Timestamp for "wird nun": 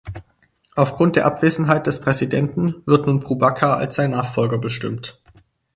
2.87-3.19